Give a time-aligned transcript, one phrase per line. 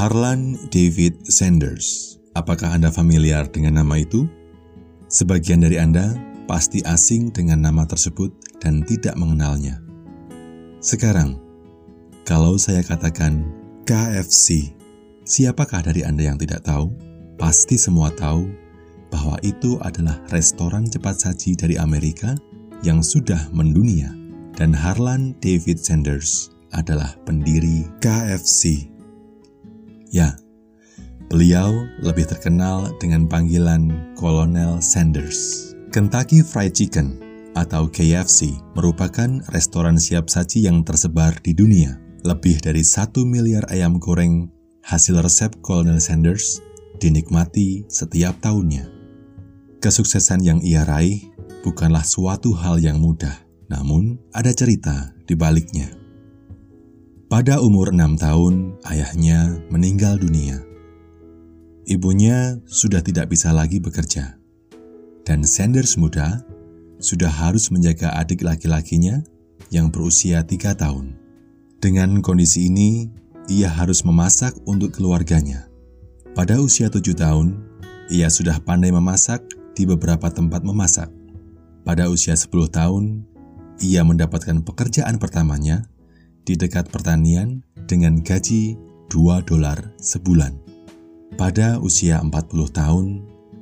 [0.00, 2.16] Harlan David Sanders.
[2.32, 4.24] Apakah Anda familiar dengan nama itu?
[5.12, 6.16] Sebagian dari Anda
[6.48, 8.32] pasti asing dengan nama tersebut
[8.64, 9.76] dan tidak mengenalnya.
[10.80, 11.36] Sekarang,
[12.24, 13.44] kalau saya katakan
[13.84, 14.72] KFC,
[15.28, 16.96] siapakah dari Anda yang tidak tahu?
[17.36, 18.48] Pasti semua tahu
[19.12, 22.32] bahwa itu adalah restoran cepat saji dari Amerika
[22.80, 24.16] yang sudah mendunia
[24.56, 28.89] dan Harlan David Sanders adalah pendiri KFC.
[30.10, 30.34] Ya,
[31.30, 35.70] beliau lebih terkenal dengan panggilan Kolonel Sanders.
[35.94, 37.22] Kentucky Fried Chicken
[37.54, 41.94] atau KFC merupakan restoran siap saji yang tersebar di dunia.
[42.26, 44.50] Lebih dari satu miliar ayam goreng
[44.82, 46.58] hasil resep Kolonel Sanders
[46.98, 48.90] dinikmati setiap tahunnya.
[49.78, 51.22] Kesuksesan yang ia raih
[51.62, 55.99] bukanlah suatu hal yang mudah, namun ada cerita di baliknya.
[57.30, 60.66] Pada umur enam tahun, ayahnya meninggal dunia.
[61.86, 64.34] Ibunya sudah tidak bisa lagi bekerja,
[65.22, 66.42] dan Sanders muda
[66.98, 69.22] sudah harus menjaga adik laki-lakinya
[69.70, 71.14] yang berusia tiga tahun.
[71.78, 73.06] Dengan kondisi ini,
[73.46, 75.70] ia harus memasak untuk keluarganya.
[76.34, 77.62] Pada usia tujuh tahun,
[78.10, 79.46] ia sudah pandai memasak
[79.78, 81.06] di beberapa tempat memasak.
[81.86, 83.22] Pada usia 10 tahun,
[83.78, 85.86] ia mendapatkan pekerjaan pertamanya
[86.44, 88.78] di dekat pertanian dengan gaji
[89.10, 90.54] 2 dolar sebulan.
[91.34, 93.06] Pada usia 40 tahun,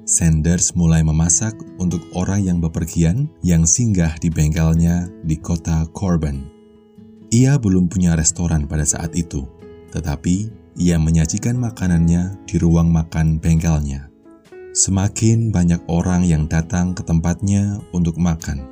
[0.08, 6.48] Sanders mulai memasak untuk orang yang bepergian yang singgah di bengkelnya di kota Corbin.
[7.28, 9.44] Ia belum punya restoran pada saat itu,
[9.92, 10.48] tetapi
[10.80, 14.08] ia menyajikan makanannya di ruang makan bengkelnya.
[14.72, 18.64] Semakin banyak orang yang datang ke tempatnya untuk makan.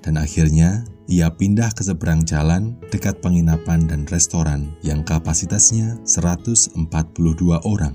[0.00, 6.80] Dan akhirnya ia pindah ke seberang jalan dekat penginapan dan restoran yang kapasitasnya 142
[7.68, 7.92] orang.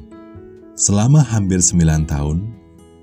[0.78, 2.54] Selama hampir 9 tahun,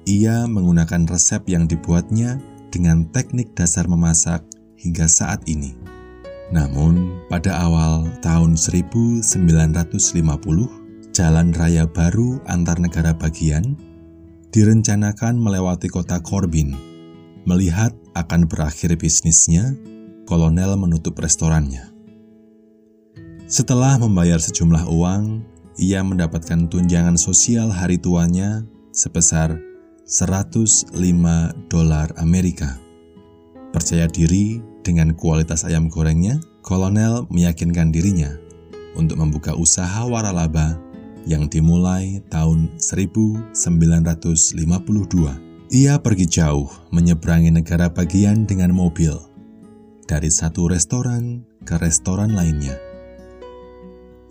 [0.06, 2.38] ia menggunakan resep yang dibuatnya
[2.70, 4.46] dengan teknik dasar memasak
[4.78, 5.74] hingga saat ini.
[6.54, 9.26] Namun, pada awal tahun 1950,
[11.10, 13.74] jalan raya baru antar negara bagian
[14.54, 16.78] direncanakan melewati kota Corbin.
[17.50, 19.74] Melihat akan berakhir bisnisnya,
[20.24, 21.92] kolonel menutup restorannya.
[23.44, 25.44] Setelah membayar sejumlah uang,
[25.76, 29.60] ia mendapatkan tunjangan sosial hari tuanya sebesar
[30.08, 30.96] 105
[31.68, 32.80] dolar Amerika.
[33.72, 38.32] Percaya diri dengan kualitas ayam gorengnya, kolonel meyakinkan dirinya
[38.96, 40.80] untuk membuka usaha waralaba
[41.28, 43.52] yang dimulai tahun 1952.
[45.74, 49.33] Ia pergi jauh menyeberangi negara bagian dengan mobil
[50.04, 52.76] dari satu restoran ke restoran lainnya.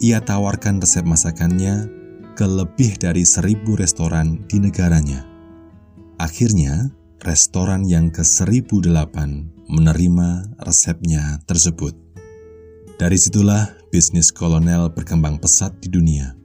[0.02, 1.90] Ia tawarkan resep masakannya
[2.34, 5.26] ke lebih dari seribu restoran di negaranya.
[6.18, 6.90] Akhirnya,
[7.24, 9.16] restoran yang ke-1008
[9.70, 10.30] menerima
[10.62, 11.96] resepnya tersebut.
[13.00, 16.36] Dari situlah bisnis kolonel berkembang pesat di dunia.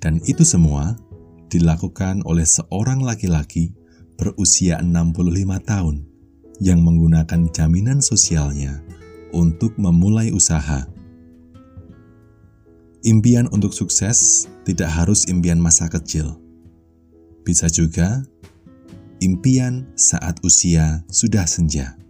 [0.00, 0.96] Dan itu semua
[1.48, 3.72] dilakukan oleh seorang laki-laki
[4.14, 6.13] berusia 65 tahun
[6.62, 8.82] yang menggunakan jaminan sosialnya
[9.34, 10.86] untuk memulai usaha.
[13.04, 16.40] Impian untuk sukses tidak harus impian masa kecil.
[17.44, 18.24] Bisa juga
[19.20, 22.00] impian saat usia sudah senja.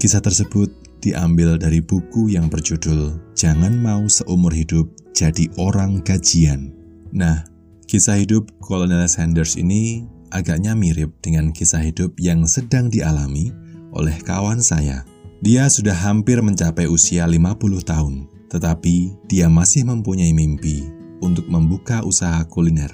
[0.00, 0.72] Kisah tersebut
[1.02, 6.72] diambil dari buku yang berjudul Jangan Mau Seumur Hidup Jadi Orang Gajian.
[7.12, 7.44] Nah,
[7.84, 13.52] kisah hidup Kolonel Sanders ini agaknya mirip dengan kisah hidup yang sedang dialami
[13.92, 15.04] oleh kawan saya.
[15.44, 20.88] Dia sudah hampir mencapai usia 50 tahun, tetapi dia masih mempunyai mimpi
[21.20, 22.90] untuk membuka usaha kuliner.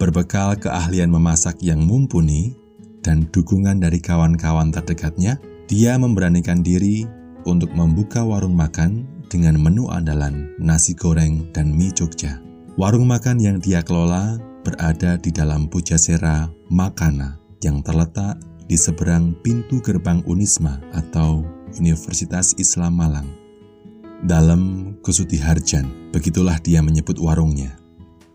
[0.00, 2.56] Berbekal keahlian memasak yang mumpuni
[3.04, 5.36] dan dukungan dari kawan-kawan terdekatnya,
[5.68, 7.04] dia memberanikan diri
[7.44, 12.40] untuk membuka warung makan dengan menu andalan nasi goreng dan mie Jogja.
[12.80, 18.40] Warung makan yang dia kelola berada di dalam Pujasera Makana yang terletak
[18.70, 21.42] di seberang pintu gerbang Unisma atau
[21.76, 23.28] Universitas Islam Malang.
[24.20, 27.80] Dalam Kusuti Harjan, begitulah dia menyebut warungnya.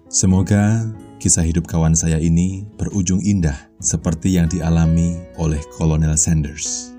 [0.10, 0.82] Semoga
[1.22, 6.94] kisah hidup kawan saya ini berujung indah seperti yang dialami oleh Kolonel Sanders.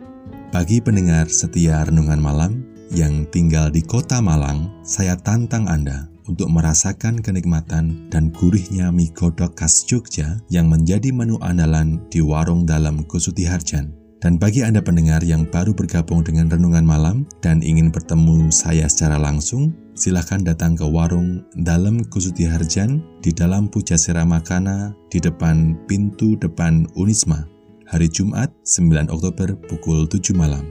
[0.55, 2.53] Bagi pendengar setia renungan malam
[2.95, 9.59] yang tinggal di kota Malang, saya tantang Anda untuk merasakan kenikmatan dan gurihnya mie godok
[9.59, 14.07] khas Jogja yang menjadi menu andalan di warung dalam Kusutiharjan.
[14.17, 19.21] Dan bagi Anda pendengar yang baru bergabung dengan Renungan Malam dan ingin bertemu saya secara
[19.21, 26.89] langsung, silahkan datang ke warung Dalam Kusutiharjan di dalam Pujasera Makana di depan pintu depan
[26.97, 27.45] Unisma.
[27.87, 30.67] Hari Jumat 9 Oktober pukul 7 malam.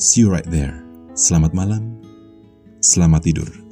[0.00, 0.80] See you right there.
[1.12, 2.00] Selamat malam.
[2.80, 3.63] Selamat tidur.